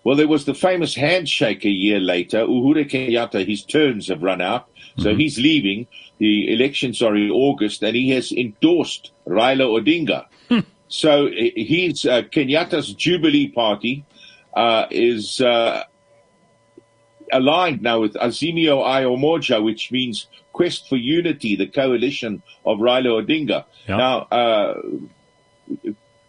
well, 0.03 0.15
there 0.15 0.27
was 0.27 0.45
the 0.45 0.53
famous 0.53 0.95
handshake 0.95 1.63
a 1.63 1.69
year 1.69 1.99
later. 1.99 2.39
Uhuru 2.45 2.89
Kenyatta, 2.89 3.45
his 3.45 3.63
terms 3.63 4.07
have 4.07 4.23
run 4.23 4.41
out, 4.41 4.67
so 4.97 5.09
mm-hmm. 5.09 5.19
he's 5.19 5.37
leaving. 5.37 5.87
The 6.17 6.51
elections 6.53 7.01
are 7.01 7.15
in 7.15 7.29
August, 7.29 7.83
and 7.83 7.95
he 7.95 8.09
has 8.09 8.31
endorsed 8.31 9.11
Raila 9.27 9.79
Odinga. 9.79 10.25
Hmm. 10.49 10.59
So 10.87 11.29
he's 11.29 12.05
uh, 12.05 12.23
Kenyatta's 12.23 12.93
Jubilee 12.93 13.47
Party 13.47 14.03
uh, 14.55 14.87
is 14.89 15.39
uh, 15.39 15.83
aligned 17.31 17.81
now 17.81 18.01
with 18.01 18.13
Azimio 18.13 18.79
la 18.81 18.99
Umoja, 19.01 19.63
which 19.63 19.91
means 19.91 20.27
Quest 20.53 20.89
for 20.89 20.95
Unity, 20.97 21.55
the 21.55 21.67
coalition 21.67 22.41
of 22.65 22.79
Raila 22.79 23.23
Odinga. 23.23 23.65
Yep. 23.87 23.97
Now, 23.97 24.17
uh, 24.31 24.81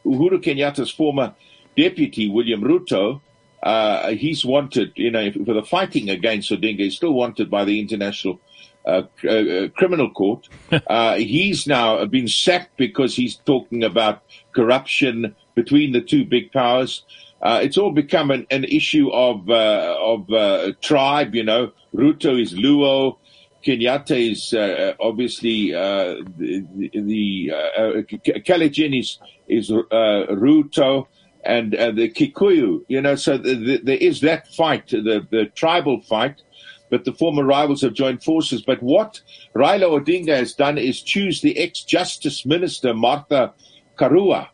Uhuru 0.04 0.42
Kenyatta's 0.42 0.90
former 0.90 1.34
deputy, 1.76 2.28
William 2.28 2.62
Ruto, 2.62 3.20
uh, 3.62 4.10
he's 4.10 4.44
wanted, 4.44 4.92
you 4.96 5.10
know, 5.10 5.30
for 5.32 5.54
the 5.54 5.62
fighting 5.62 6.10
against 6.10 6.50
Odinga, 6.50 6.78
he's 6.80 6.96
still 6.96 7.12
wanted 7.12 7.50
by 7.50 7.64
the 7.64 7.80
International 7.80 8.40
uh, 8.84 9.02
uh, 9.28 9.68
criminal 9.76 10.10
court. 10.10 10.48
Uh, 10.86 11.16
he's 11.16 11.66
now 11.66 12.04
been 12.06 12.26
sacked 12.26 12.76
because 12.76 13.14
he's 13.14 13.36
talking 13.36 13.84
about 13.84 14.22
corruption 14.54 15.34
between 15.54 15.92
the 15.92 16.00
two 16.00 16.24
big 16.24 16.50
powers. 16.50 17.04
Uh, 17.42 17.60
it's 17.62 17.76
all 17.76 17.90
become 17.90 18.30
an, 18.30 18.46
an 18.50 18.64
issue 18.64 19.10
of 19.10 19.50
uh, 19.50 19.96
of 20.00 20.30
uh, 20.32 20.72
tribe. 20.80 21.34
You 21.34 21.44
know, 21.44 21.72
Ruto 21.94 22.40
is 22.40 22.54
Luo, 22.54 23.18
Kenyatta 23.64 24.16
is 24.30 24.54
obviously 25.00 25.72
the, 25.72 26.90
the 26.92 27.52
uh, 27.52 28.96
is 28.96 29.18
is 29.48 29.70
Ruto 29.70 31.06
and 31.44 31.74
uh, 31.74 31.90
the 31.90 32.08
Kikuyu, 32.08 32.84
you 32.88 33.00
know, 33.00 33.16
so 33.16 33.36
the, 33.36 33.54
the, 33.54 33.76
there 33.78 33.96
is 33.96 34.20
that 34.20 34.46
fight, 34.54 34.88
the, 34.88 35.26
the 35.30 35.46
tribal 35.54 36.00
fight, 36.02 36.42
but 36.90 37.04
the 37.04 37.12
former 37.12 37.44
rivals 37.44 37.82
have 37.82 37.94
joined 37.94 38.22
forces. 38.22 38.62
But 38.62 38.82
what 38.82 39.20
Raila 39.54 40.00
Odinga 40.00 40.36
has 40.36 40.54
done 40.54 40.78
is 40.78 41.02
choose 41.02 41.40
the 41.40 41.58
ex-justice 41.58 42.46
minister, 42.46 42.94
Martha 42.94 43.54
Karua, 43.98 44.48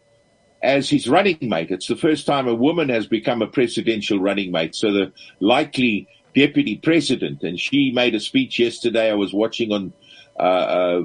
as 0.63 0.89
his 0.89 1.09
running 1.09 1.39
mate. 1.43 1.71
It's 1.71 1.89
the 1.89 1.97
first 1.97 2.27
time 2.27 2.49
a 2.49 2.55
woman 2.55 2.89
has 2.89 3.07
become 3.07 3.43
a 3.43 3.47
presidential 3.47 4.19
running 4.19 4.51
mate. 4.53 4.75
So 4.75 4.93
the 4.93 5.13
likely 5.41 6.09
deputy 6.35 6.77
president, 6.77 7.43
and 7.43 7.59
she 7.59 7.93
made 7.93 8.15
a 8.15 8.21
speech 8.21 8.59
yesterday. 8.59 9.11
I 9.11 9.15
was 9.15 9.33
watching 9.33 9.73
on 9.73 9.93
uh, 10.39 10.43
uh, 10.43 11.03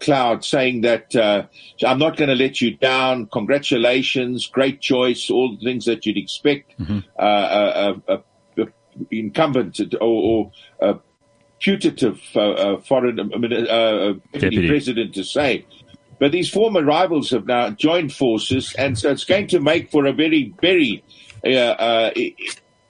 Cloud 0.00 0.44
saying 0.44 0.82
that 0.82 1.14
uh, 1.16 1.46
I'm 1.84 1.98
not 1.98 2.16
going 2.16 2.28
to 2.28 2.36
let 2.36 2.60
you 2.60 2.76
down. 2.76 3.26
Congratulations, 3.26 4.46
great 4.46 4.80
choice, 4.80 5.28
all 5.30 5.56
the 5.56 5.64
things 5.64 5.84
that 5.86 6.06
you'd 6.06 6.16
expect. 6.16 6.78
Mm-hmm. 6.78 6.98
Uh, 7.18 7.22
uh, 7.22 7.98
uh, 8.08 8.16
incumbent 9.10 9.80
or, 10.00 10.50
or 10.80 11.00
putative 11.60 12.20
uh, 12.34 12.50
uh, 12.50 12.80
foreign 12.80 13.18
uh, 13.20 14.14
president 14.32 15.14
to 15.14 15.24
say. 15.24 15.66
But 16.18 16.32
these 16.32 16.50
former 16.50 16.82
rivals 16.82 17.30
have 17.30 17.46
now 17.46 17.70
joined 17.70 18.12
forces, 18.12 18.74
and 18.74 18.98
so 18.98 19.10
it's 19.10 19.24
going 19.24 19.46
to 19.48 19.60
make 19.60 19.90
for 19.90 20.06
a 20.06 20.12
very, 20.12 20.52
very 20.60 21.04
uh, 21.44 21.48
uh, 21.48 22.10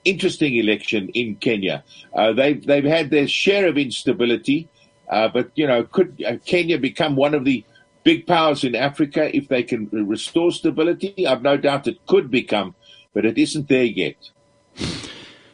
interesting 0.03 0.55
election 0.55 1.09
in 1.09 1.35
Kenya. 1.35 1.83
Uh, 2.13 2.33
they've 2.33 2.65
they've 2.65 2.83
had 2.83 3.11
their 3.11 3.27
share 3.27 3.67
of 3.67 3.77
instability, 3.77 4.67
but 5.07 5.51
you 5.55 5.67
know, 5.67 5.83
could 5.83 6.23
Kenya 6.45 6.79
become 6.79 7.15
one 7.15 7.35
of 7.35 7.45
the 7.45 7.63
big 8.03 8.25
powers 8.25 8.63
in 8.63 8.75
Africa 8.75 9.35
if 9.35 9.47
they 9.47 9.61
can 9.61 9.87
restore 9.91 10.51
stability? 10.51 11.27
I've 11.27 11.43
no 11.43 11.57
doubt 11.57 11.87
it 11.87 12.03
could 12.07 12.31
become, 12.31 12.73
but 13.13 13.25
it 13.25 13.37
isn't 13.37 13.67
there 13.67 13.83
yet. 13.83 14.15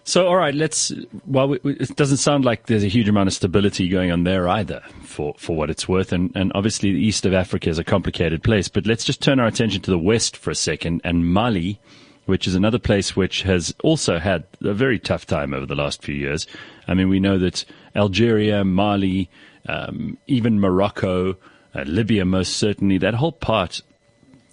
So, 0.07 0.27
all 0.27 0.35
right, 0.35 0.53
let's. 0.53 0.91
Well, 1.25 1.53
it 1.53 1.95
doesn't 1.95 2.17
sound 2.17 2.45
like 2.45 2.67
there's 2.67 2.83
a 2.83 2.87
huge 2.87 3.09
amount 3.09 3.27
of 3.27 3.33
stability 3.33 3.89
going 3.89 4.11
on 4.11 4.23
there 4.23 4.47
either, 4.47 4.83
for, 5.01 5.33
for 5.39 5.55
what 5.55 5.71
it's 5.71 5.89
worth. 5.89 6.13
And, 6.13 6.31
and 6.35 6.51
obviously, 6.53 6.93
the 6.93 7.03
east 7.03 7.25
of 7.25 7.33
Africa 7.33 7.69
is 7.69 7.79
a 7.79 7.83
complicated 7.83 8.43
place. 8.43 8.67
But 8.67 8.85
let's 8.85 9.03
just 9.03 9.19
turn 9.19 9.39
our 9.39 9.47
attention 9.47 9.81
to 9.81 9.89
the 9.89 9.97
west 9.97 10.37
for 10.37 10.51
a 10.51 10.55
second 10.55 11.01
and 11.03 11.33
Mali, 11.33 11.79
which 12.27 12.47
is 12.47 12.53
another 12.53 12.77
place 12.77 13.15
which 13.15 13.41
has 13.41 13.73
also 13.83 14.19
had 14.19 14.43
a 14.61 14.75
very 14.75 14.99
tough 14.99 15.25
time 15.25 15.55
over 15.55 15.65
the 15.65 15.73
last 15.73 16.03
few 16.03 16.13
years. 16.13 16.45
I 16.87 16.93
mean, 16.93 17.09
we 17.09 17.19
know 17.19 17.39
that 17.39 17.65
Algeria, 17.95 18.63
Mali, 18.63 19.27
um, 19.67 20.19
even 20.27 20.59
Morocco, 20.59 21.35
uh, 21.73 21.81
Libya, 21.87 22.25
most 22.25 22.57
certainly, 22.57 22.99
that 22.99 23.15
whole 23.15 23.31
part 23.31 23.81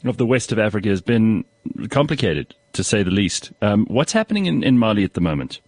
of 0.07 0.17
the 0.17 0.27
west 0.27 0.51
of 0.51 0.59
Africa 0.59 0.89
has 0.89 1.03
been 1.03 1.45
complicated 1.91 2.55
to 2.73 2.85
say 2.85 3.03
the 3.03 3.11
least. 3.11 3.53
Um, 3.61 3.87
what's 3.87 4.13
happening 4.13 4.47
in, 4.47 4.63
in 4.63 4.79
Mali 4.79 5.05
at 5.05 5.15
the 5.15 5.21
moment? 5.21 5.61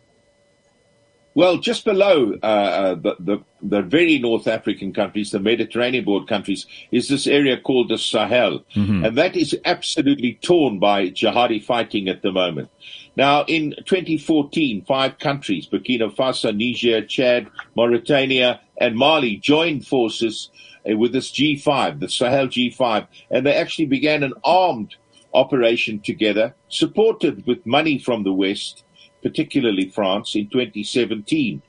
Well, 1.36 1.58
just 1.58 1.84
below 1.84 2.34
uh, 2.42 2.46
uh, 2.46 2.94
the, 2.94 3.16
the, 3.18 3.38
the 3.60 3.82
very 3.82 4.18
North 4.20 4.46
African 4.46 4.92
countries, 4.92 5.32
the 5.32 5.40
Mediterranean 5.40 6.04
board 6.04 6.28
countries, 6.28 6.64
is 6.92 7.08
this 7.08 7.26
area 7.26 7.58
called 7.60 7.88
the 7.88 7.98
Sahel, 7.98 8.60
mm-hmm. 8.74 9.04
and 9.04 9.18
that 9.18 9.36
is 9.36 9.56
absolutely 9.64 10.38
torn 10.42 10.78
by 10.78 11.10
jihadi 11.10 11.62
fighting 11.62 12.08
at 12.08 12.22
the 12.22 12.30
moment. 12.30 12.70
Now, 13.16 13.44
in 13.48 13.74
2014, 13.84 14.84
five 14.84 15.18
countries, 15.18 15.66
Burkina 15.66 16.14
Faso, 16.14 16.54
Niger, 16.56 17.04
Chad, 17.04 17.48
Mauritania, 17.74 18.60
and 18.80 18.96
Mali 18.96 19.36
joined 19.36 19.86
forces 19.86 20.50
uh, 20.88 20.96
with 20.96 21.12
this 21.12 21.32
G5, 21.32 21.98
the 21.98 22.08
Sahel 22.08 22.46
G5, 22.46 23.08
and 23.30 23.44
they 23.44 23.54
actually 23.54 23.86
began 23.86 24.22
an 24.22 24.34
armed 24.44 24.94
operation 25.34 26.00
together, 26.00 26.54
supported 26.68 27.46
with 27.46 27.66
money 27.66 27.98
from 27.98 28.22
the 28.22 28.32
West, 28.32 28.84
particularly 29.22 29.88
France, 29.88 30.34
in 30.34 30.48
2017. 30.48 31.62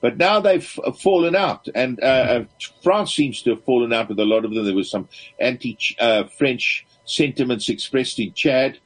But 0.00 0.18
now 0.18 0.40
they've 0.40 0.78
uh, 0.84 0.92
fallen 0.92 1.34
out, 1.34 1.68
and 1.74 1.98
uh, 2.02 2.06
uh, 2.06 2.44
France 2.82 3.14
seems 3.14 3.42
to 3.42 3.50
have 3.50 3.64
fallen 3.64 3.92
out 3.92 4.08
with 4.08 4.20
a 4.20 4.24
lot 4.24 4.44
of 4.44 4.52
them. 4.52 4.64
There 4.64 4.74
was 4.74 4.90
some 4.90 5.08
anti-French 5.40 6.86
uh, 6.86 6.92
sentiments 7.06 7.68
expressed 7.68 8.18
in 8.18 8.32
Chad, 8.34 8.78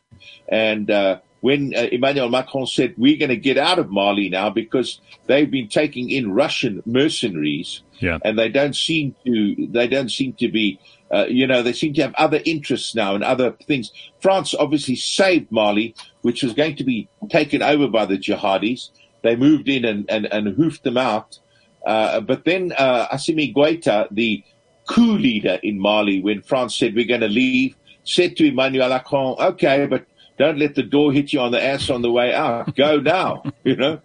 and 0.48 0.90
uh, 0.90 1.18
when 1.40 1.74
uh, 1.74 1.86
Emmanuel 1.92 2.28
Macron 2.28 2.66
said, 2.66 2.94
"We're 2.96 3.18
going 3.18 3.30
to 3.30 3.36
get 3.36 3.58
out 3.58 3.78
of 3.78 3.90
Mali 3.90 4.28
now 4.28 4.50
because 4.50 5.00
they've 5.26 5.50
been 5.50 5.68
taking 5.68 6.10
in 6.10 6.32
Russian 6.32 6.82
mercenaries, 6.86 7.82
yeah. 7.98 8.18
and 8.24 8.38
they 8.38 8.48
don't 8.48 8.76
seem 8.76 9.14
to 9.24 9.66
they 9.68 9.88
don't 9.88 10.10
seem 10.10 10.34
to 10.34 10.48
be 10.48 10.78
uh, 11.10 11.26
you 11.28 11.46
know, 11.46 11.62
they 11.62 11.72
seem 11.72 11.92
to 11.94 12.02
have 12.02 12.14
other 12.14 12.40
interests 12.44 12.94
now 12.94 13.14
and 13.14 13.24
other 13.24 13.52
things. 13.66 13.90
France 14.20 14.54
obviously 14.54 14.94
saved 14.94 15.50
Mali, 15.50 15.94
which 16.22 16.42
was 16.42 16.52
going 16.52 16.76
to 16.76 16.84
be 16.84 17.08
taken 17.30 17.62
over 17.62 17.88
by 17.88 18.06
the 18.06 18.16
jihadis. 18.16 18.90
They 19.22 19.34
moved 19.34 19.68
in 19.68 19.84
and, 19.84 20.08
and, 20.08 20.26
and 20.26 20.56
hoofed 20.56 20.84
them 20.84 20.96
out. 20.96 21.38
Uh, 21.84 22.20
but 22.20 22.44
then 22.44 22.72
uh, 22.78 23.08
Assimi 23.08 23.52
Goita, 23.54 24.06
the 24.10 24.44
coup 24.88 25.18
leader 25.18 25.58
in 25.62 25.80
Mali, 25.80 26.20
when 26.20 26.42
France 26.42 26.76
said 26.76 26.94
we're 26.94 27.06
going 27.06 27.20
to 27.22 27.28
leave, 27.28 27.74
said 28.04 28.36
to 28.36 28.46
Emmanuel 28.46 28.88
Macron, 28.88 29.36
okay, 29.40 29.86
but 29.86 30.04
don't 30.40 30.58
let 30.58 30.74
the 30.74 30.82
door 30.82 31.12
hit 31.12 31.34
you 31.34 31.40
on 31.40 31.52
the 31.52 31.62
ass 31.62 31.90
on 31.90 32.00
the 32.00 32.10
way 32.10 32.32
out. 32.32 32.74
Go 32.74 32.98
now, 32.98 33.42
you 33.64 33.76
know. 33.76 34.00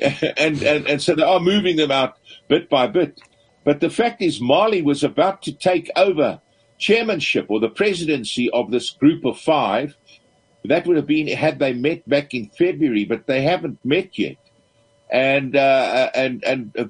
and, 0.00 0.60
and, 0.60 0.84
and 0.84 1.00
so 1.00 1.14
they 1.14 1.22
are 1.22 1.38
moving 1.38 1.76
them 1.76 1.92
out 1.92 2.18
bit 2.48 2.68
by 2.68 2.88
bit. 2.88 3.20
But 3.62 3.78
the 3.78 3.88
fact 3.88 4.20
is, 4.20 4.40
Mali 4.40 4.82
was 4.82 5.04
about 5.04 5.42
to 5.42 5.52
take 5.52 5.88
over 5.94 6.40
chairmanship 6.78 7.46
or 7.48 7.60
the 7.60 7.68
presidency 7.68 8.50
of 8.50 8.72
this 8.72 8.90
group 8.90 9.24
of 9.24 9.38
five. 9.38 9.96
That 10.64 10.88
would 10.88 10.96
have 10.96 11.06
been 11.06 11.28
had 11.28 11.60
they 11.60 11.72
met 11.72 12.08
back 12.08 12.34
in 12.34 12.48
February, 12.48 13.04
but 13.04 13.28
they 13.28 13.42
haven't 13.42 13.78
met 13.84 14.18
yet. 14.18 14.38
And 15.08 15.54
uh, 15.54 16.10
and 16.16 16.42
and 16.42 16.76
uh, 16.76 16.86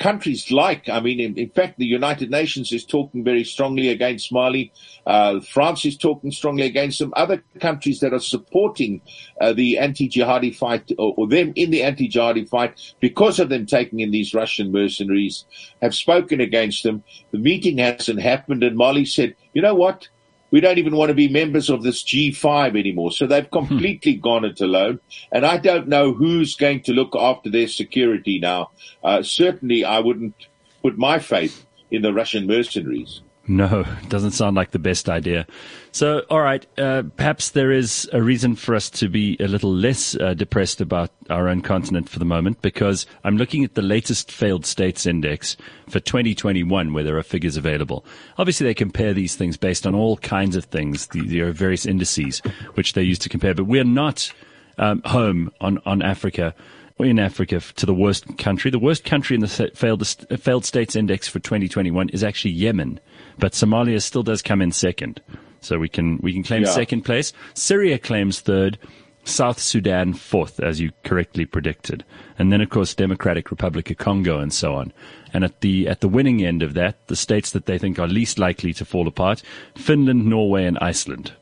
countries 0.00 0.50
like, 0.50 0.88
I 0.88 0.98
mean, 0.98 1.20
in, 1.20 1.36
in, 1.36 1.50
fact, 1.50 1.78
the 1.78 1.84
United 1.84 2.30
Nations 2.30 2.72
is 2.72 2.84
talking 2.86 3.22
very 3.22 3.44
strongly 3.44 3.90
against 3.90 4.32
Mali. 4.32 4.72
Uh, 5.06 5.40
France 5.40 5.84
is 5.84 5.96
talking 5.96 6.32
strongly 6.32 6.64
against 6.64 6.98
them. 6.98 7.12
Other 7.16 7.44
countries 7.60 8.00
that 8.00 8.14
are 8.14 8.18
supporting 8.18 9.02
uh, 9.40 9.52
the 9.52 9.78
anti-jihadi 9.78 10.56
fight 10.56 10.90
or, 10.98 11.14
or, 11.18 11.28
them 11.28 11.52
in 11.54 11.70
the 11.70 11.82
anti-jihadi 11.82 12.48
fight 12.48 12.80
because 13.00 13.38
of 13.38 13.50
them 13.50 13.66
taking 13.66 14.00
in 14.00 14.10
these 14.10 14.32
Russian 14.32 14.72
mercenaries 14.72 15.44
have 15.82 15.94
spoken 15.94 16.40
against 16.40 16.82
them. 16.82 17.04
The 17.30 17.38
meeting 17.38 17.76
hasn't 17.78 18.20
happened 18.20 18.64
and 18.64 18.76
Mali 18.76 19.04
said, 19.04 19.36
you 19.52 19.60
know 19.60 19.74
what? 19.74 20.08
We 20.50 20.60
don't 20.60 20.78
even 20.78 20.96
want 20.96 21.08
to 21.08 21.14
be 21.14 21.28
members 21.28 21.70
of 21.70 21.82
this 21.82 22.02
G5 22.02 22.78
anymore. 22.78 23.12
So 23.12 23.26
they've 23.26 23.44
hmm. 23.44 23.50
completely 23.50 24.14
hmm. 24.14 24.20
gone 24.20 24.44
it 24.44 24.60
alone. 24.60 25.00
And 25.32 25.46
I 25.46 25.56
don't 25.56 25.88
know 25.88 26.12
who's 26.12 26.54
going 26.56 26.82
to 26.82 26.92
look 26.92 27.14
after 27.16 27.50
their 27.50 27.68
security 27.68 28.38
now. 28.38 28.70
Uh, 29.02 29.22
certainly 29.22 29.84
I 29.84 30.00
wouldn't 30.00 30.34
put 30.82 30.98
my 30.98 31.18
faith 31.18 31.66
in 31.90 32.02
the 32.02 32.12
Russian 32.12 32.46
mercenaries. 32.46 33.20
No, 33.46 33.84
doesn't 34.08 34.32
sound 34.32 34.56
like 34.56 34.70
the 34.70 34.78
best 34.78 35.08
idea. 35.08 35.46
So, 35.92 36.20
all 36.30 36.40
right, 36.40 36.64
uh, 36.78 37.02
perhaps 37.16 37.50
there 37.50 37.72
is 37.72 38.08
a 38.12 38.22
reason 38.22 38.54
for 38.54 38.74
us 38.74 38.88
to 38.90 39.08
be 39.08 39.36
a 39.40 39.48
little 39.48 39.72
less 39.72 40.14
uh, 40.16 40.34
depressed 40.34 40.80
about 40.80 41.10
our 41.28 41.48
own 41.48 41.62
continent 41.62 42.08
for 42.08 42.18
the 42.18 42.24
moment 42.24 42.62
because 42.62 43.06
I'm 43.24 43.36
looking 43.36 43.64
at 43.64 43.74
the 43.74 43.82
latest 43.82 44.30
failed 44.30 44.66
states 44.66 45.04
index 45.04 45.56
for 45.88 45.98
2021 45.98 46.92
where 46.92 47.02
there 47.02 47.18
are 47.18 47.22
figures 47.22 47.56
available. 47.56 48.04
Obviously, 48.38 48.66
they 48.66 48.74
compare 48.74 49.12
these 49.12 49.34
things 49.34 49.56
based 49.56 49.86
on 49.86 49.94
all 49.94 50.16
kinds 50.18 50.54
of 50.54 50.66
things. 50.66 51.08
There 51.08 51.48
are 51.48 51.52
various 51.52 51.86
indices 51.86 52.38
which 52.74 52.92
they 52.92 53.02
use 53.02 53.18
to 53.20 53.28
compare, 53.28 53.54
but 53.54 53.64
we're 53.64 53.84
not 53.84 54.32
um, 54.78 55.02
home 55.04 55.52
on, 55.60 55.80
on 55.84 56.02
Africa 56.02 56.54
in 57.02 57.18
Africa 57.18 57.60
to 57.60 57.86
the 57.86 57.94
worst 57.94 58.38
country. 58.38 58.70
The 58.70 58.78
worst 58.78 59.04
country 59.04 59.34
in 59.34 59.40
the 59.40 59.70
failed, 59.74 60.02
uh, 60.02 60.36
failed 60.36 60.64
states 60.64 60.96
index 60.96 61.28
for 61.28 61.38
2021 61.38 62.08
is 62.10 62.24
actually 62.24 62.52
Yemen, 62.52 63.00
but 63.38 63.52
Somalia 63.52 64.00
still 64.02 64.22
does 64.22 64.42
come 64.42 64.62
in 64.62 64.72
second. 64.72 65.20
So 65.60 65.78
we 65.78 65.88
can 65.88 66.18
we 66.22 66.32
can 66.32 66.42
claim 66.42 66.62
yeah. 66.62 66.70
second 66.70 67.02
place. 67.02 67.32
Syria 67.54 67.98
claims 67.98 68.40
third. 68.40 68.78
South 69.22 69.60
Sudan 69.60 70.14
fourth, 70.14 70.60
as 70.60 70.80
you 70.80 70.92
correctly 71.04 71.44
predicted, 71.44 72.04
and 72.38 72.50
then 72.50 72.62
of 72.62 72.70
course 72.70 72.94
Democratic 72.94 73.50
Republic 73.50 73.90
of 73.90 73.98
Congo 73.98 74.38
and 74.38 74.50
so 74.50 74.74
on. 74.74 74.94
And 75.34 75.44
at 75.44 75.60
the 75.60 75.86
at 75.88 76.00
the 76.00 76.08
winning 76.08 76.42
end 76.42 76.62
of 76.62 76.72
that, 76.74 77.06
the 77.06 77.16
states 77.16 77.50
that 77.50 77.66
they 77.66 77.76
think 77.76 77.98
are 77.98 78.08
least 78.08 78.38
likely 78.38 78.72
to 78.72 78.84
fall 78.86 79.06
apart: 79.06 79.42
Finland, 79.74 80.24
Norway, 80.24 80.64
and 80.64 80.78
Iceland. 80.78 81.32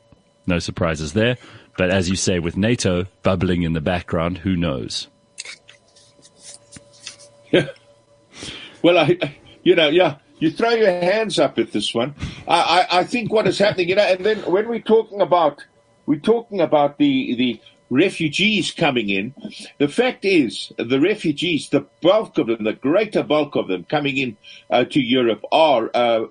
No 0.44 0.58
surprises 0.58 1.12
there. 1.12 1.36
But 1.76 1.90
as 1.90 2.10
you 2.10 2.16
say, 2.16 2.40
with 2.40 2.56
NATO 2.56 3.06
bubbling 3.22 3.62
in 3.62 3.74
the 3.74 3.80
background, 3.80 4.38
who 4.38 4.56
knows? 4.56 5.06
Well, 8.83 8.99
I, 8.99 9.37
you 9.64 9.75
know, 9.75 9.88
yeah, 9.88 10.17
you 10.38 10.50
throw 10.50 10.71
your 10.71 10.90
hands 10.90 11.38
up 11.38 11.59
at 11.59 11.73
this 11.73 11.93
one. 11.95 12.14
I, 12.47 12.87
I, 12.90 13.00
I 13.00 13.05
think 13.05 13.33
what 13.33 13.47
is 13.47 13.59
happening, 13.59 13.88
you 13.88 13.97
know, 13.97 14.02
and 14.02 14.25
then 14.25 14.38
when 14.43 14.69
we're 14.69 14.81
talking 14.81 15.21
about, 15.21 15.64
we're 16.07 16.21
talking 16.21 16.61
about 16.61 16.99
the, 16.99 17.35
the 17.35 17.61
refugees 17.90 18.71
coming 18.71 19.09
in. 19.09 19.35
The 19.78 19.88
fact 19.88 20.25
is, 20.25 20.73
the 20.78 21.00
refugees, 21.00 21.71
the 21.71 21.87
bulk 22.00 22.38
of 22.38 22.47
them, 22.47 22.64
the 22.64 22.75
greater 22.75 23.23
bulk 23.23 23.57
of 23.57 23.69
them 23.69 23.85
coming 23.85 24.17
in 24.17 24.37
uh, 24.71 24.85
to 24.85 25.00
Europe 25.00 25.43
are 25.50 25.90
uh, 25.95 26.26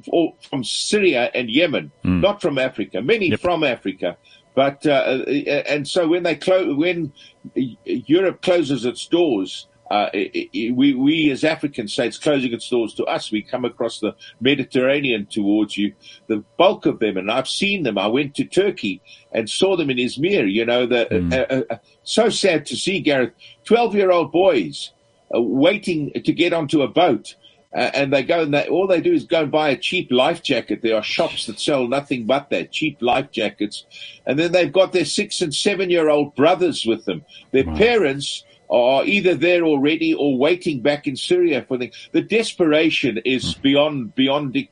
from 0.50 0.64
Syria 0.64 1.30
and 1.34 1.50
Yemen, 1.50 1.92
mm. 2.04 2.22
not 2.22 2.42
from 2.42 2.58
Africa. 2.58 3.02
Many 3.02 3.32
yep. 3.32 3.40
from 3.40 3.64
Africa. 3.64 4.18
But 4.56 4.88
uh, 4.88 5.24
and 5.68 5.88
so 5.88 6.08
when 6.08 6.24
they 6.24 6.36
close, 6.36 6.76
when 6.76 7.14
Europe 7.54 8.42
closes 8.42 8.86
its 8.86 9.06
doors, 9.06 9.68
uh, 9.90 10.10
it, 10.14 10.50
it, 10.54 10.76
we, 10.76 10.94
we 10.94 11.32
as 11.32 11.44
African 11.44 11.88
states 11.88 12.18
closing 12.18 12.54
its 12.54 12.70
doors 12.70 12.94
to 12.96 13.06
us, 13.06 13.32
we 13.32 13.42
come 13.42 13.66
across 13.66 14.00
the 14.00 14.16
Mediterranean 14.40 15.26
towards 15.26 15.78
you. 15.78 15.94
The 16.28 16.44
bulk 16.58 16.86
of 16.86 17.00
them, 17.00 17.18
and 17.18 17.32
I've 17.32 17.48
seen 17.48 17.84
them. 17.84 17.98
I 17.98 18.08
went 18.08 18.36
to 18.36 18.44
Turkey 18.44 19.02
and 19.32 19.50
saw 19.50 19.78
them 19.78 19.90
in 19.90 19.98
Izmir. 19.98 20.52
You 20.52 20.66
know, 20.66 20.86
the, 20.86 21.08
mm. 21.12 21.34
uh, 21.34 21.64
uh, 21.74 21.78
so 22.04 22.30
sad 22.30 22.66
to 22.68 22.76
see 22.76 23.00
Gareth, 23.00 23.34
twelve-year-old 23.64 24.32
boys 24.32 24.92
uh, 25.34 25.42
waiting 25.42 26.12
to 26.14 26.34
get 26.34 26.54
onto 26.54 26.82
a 26.82 26.88
boat. 26.88 27.36
Uh, 27.76 27.92
and 27.94 28.14
they 28.14 28.24
go 28.24 28.42
and 28.42 28.54
they, 28.54 28.66
all 28.70 28.88
they 28.88 29.02
do 29.02 29.12
is 29.12 29.26
go 29.26 29.44
and 29.44 29.52
buy 29.52 29.70
a 29.70 29.78
cheap 29.78 30.10
life 30.10 30.42
jacket. 30.42 30.82
There 30.82 30.96
are 30.96 31.04
shops 31.04 31.46
that 31.46 31.60
sell 31.60 31.86
nothing 31.86 32.26
but 32.26 32.50
that 32.50 32.72
cheap 32.72 32.98
life 33.02 33.30
jackets. 33.30 33.86
And 34.26 34.40
then 34.40 34.54
they've 34.54 34.72
got 34.72 34.94
their 34.94 35.06
six 35.06 35.42
and 35.42 35.54
seven 35.54 35.90
year 35.90 36.10
old 36.10 36.34
brothers 36.34 36.86
with 36.86 37.04
them. 37.04 37.26
Their 37.52 37.66
wow. 37.66 37.76
parents 37.76 38.46
are 38.70 39.06
either 39.06 39.34
there 39.36 39.64
already 39.64 40.14
or 40.14 40.38
waiting 40.38 40.82
back 40.82 41.08
in 41.08 41.16
Syria 41.16 41.64
for 41.68 41.78
the 41.78 41.92
the 42.12 42.22
desperation 42.22 43.20
is 43.26 43.54
hmm. 43.54 43.62
beyond 43.62 44.16
beyond 44.16 44.54
the, 44.54 44.70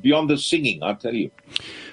beyond 0.00 0.30
the 0.30 0.38
singing. 0.38 0.82
I 0.82 0.94
tell 0.94 1.14
you. 1.14 1.30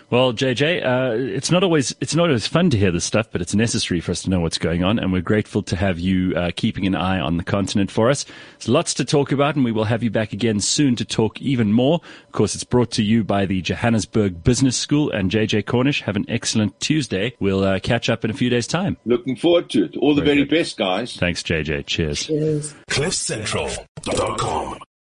Well, 0.10 0.32
JJ, 0.32 0.86
uh, 0.86 1.16
it's 1.36 1.52
not 1.52 1.64
always 1.64 1.94
it's 2.00 2.16
not 2.16 2.28
always 2.28 2.48
fun 2.48 2.70
to 2.70 2.78
hear 2.78 2.92
this 2.92 3.04
stuff, 3.04 3.28
but 3.30 3.42
it's 3.42 3.54
necessary 3.54 4.00
for 4.00 4.12
us 4.12 4.22
to 4.22 4.30
know 4.30 4.40
what's 4.40 4.58
going 4.58 4.82
on, 4.82 5.00
and 5.00 5.12
we're 5.12 5.22
grateful 5.22 5.62
to 5.64 5.76
have 5.76 6.00
you 6.00 6.34
uh, 6.34 6.52
keeping 6.56 6.88
an 6.88 6.96
eye 6.96 7.20
on 7.20 7.36
the 7.36 7.44
continent 7.44 7.92
for 7.92 8.10
us. 8.10 8.26
There's 8.58 8.70
lots 8.70 8.94
to 8.96 9.06
talk 9.06 9.34
about, 9.34 9.56
and 9.56 9.66
we 9.66 9.74
will 9.74 9.84
have 9.84 10.04
you 10.04 10.10
back 10.10 10.32
again 10.32 10.62
soon 10.62 10.96
to 10.96 11.04
talk 11.06 11.42
even 11.42 11.74
more. 11.74 12.00
Of 12.26 12.32
course, 12.32 12.56
it's 12.56 12.64
brought 12.64 12.92
to 12.92 13.04
you 13.04 13.26
by 13.26 13.46
the 13.46 13.62
Johannesburg 13.62 14.46
Business 14.46 14.78
School 14.78 15.12
and 15.12 15.30
JJ 15.30 15.66
Cornish. 15.66 16.04
Have 16.04 16.16
an 16.16 16.26
excellent 16.30 16.80
Tuesday. 16.80 17.36
We'll 17.42 17.66
uh, 17.66 17.80
catch 17.82 18.10
up 18.10 18.24
in 18.24 18.32
a 18.32 18.34
few 18.34 18.50
days' 18.50 18.68
time. 18.68 18.96
Looking 19.06 19.36
forward 19.36 19.70
to 19.72 19.84
it. 19.86 19.98
All 19.98 20.16
the 20.16 20.22
very, 20.22 20.44
very 20.46 20.62
best, 20.62 20.78
guys. 20.78 21.18
Thanks, 21.18 21.44
JJ. 21.44 21.86
Cheers. 21.86 22.28
Cheers. 22.28 22.76
CliffCentral.com 22.90 24.80